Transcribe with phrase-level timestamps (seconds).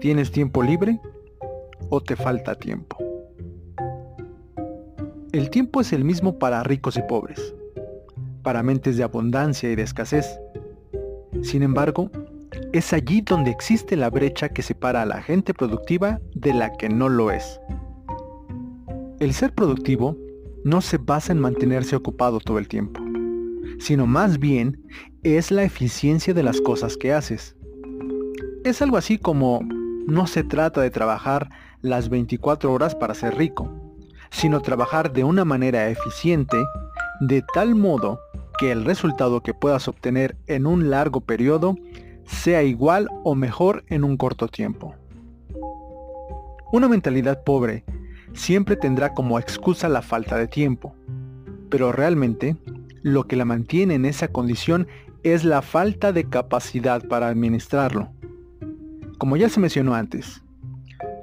[0.00, 1.00] ¿Tienes tiempo libre
[1.88, 2.98] o te falta tiempo?
[5.32, 7.54] El tiempo es el mismo para ricos y pobres,
[8.42, 10.38] para mentes de abundancia y de escasez.
[11.42, 12.10] Sin embargo,
[12.72, 16.90] es allí donde existe la brecha que separa a la gente productiva de la que
[16.90, 17.58] no lo es.
[19.18, 20.16] El ser productivo
[20.62, 23.00] no se basa en mantenerse ocupado todo el tiempo,
[23.78, 24.84] sino más bien
[25.22, 27.56] es la eficiencia de las cosas que haces.
[28.62, 29.60] Es algo así como
[30.06, 31.50] no se trata de trabajar
[31.82, 33.70] las 24 horas para ser rico,
[34.30, 36.56] sino trabajar de una manera eficiente
[37.20, 38.20] de tal modo
[38.58, 41.76] que el resultado que puedas obtener en un largo periodo
[42.24, 44.94] sea igual o mejor en un corto tiempo.
[46.72, 47.84] Una mentalidad pobre
[48.32, 50.94] siempre tendrá como excusa la falta de tiempo,
[51.68, 52.56] pero realmente
[53.02, 54.88] lo que la mantiene en esa condición
[55.22, 58.10] es la falta de capacidad para administrarlo.
[59.18, 60.42] Como ya se mencionó antes,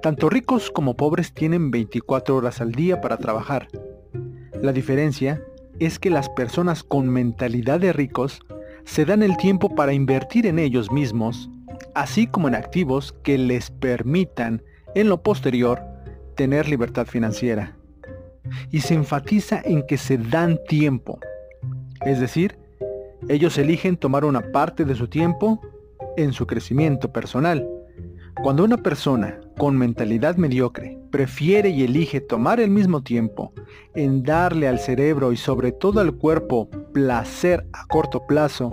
[0.00, 3.68] tanto ricos como pobres tienen 24 horas al día para trabajar.
[4.62, 5.42] La diferencia
[5.78, 8.40] es que las personas con mentalidad de ricos
[8.84, 11.50] se dan el tiempo para invertir en ellos mismos,
[11.94, 14.62] así como en activos que les permitan,
[14.94, 15.82] en lo posterior,
[16.34, 17.76] tener libertad financiera.
[18.70, 21.18] Y se enfatiza en que se dan tiempo.
[22.06, 22.56] Es decir,
[23.28, 25.60] ellos eligen tomar una parte de su tiempo
[26.16, 27.68] en su crecimiento personal.
[28.42, 33.52] Cuando una persona con mentalidad mediocre prefiere y elige tomar el mismo tiempo
[33.94, 38.72] en darle al cerebro y sobre todo al cuerpo placer a corto plazo,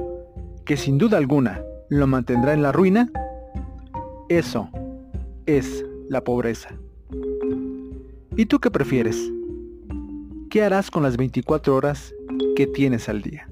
[0.66, 3.12] que sin duda alguna lo mantendrá en la ruina,
[4.28, 4.70] eso
[5.46, 6.70] es la pobreza.
[8.36, 9.32] ¿Y tú qué prefieres?
[10.50, 12.16] ¿Qué harás con las 24 horas
[12.56, 13.49] que tienes al día?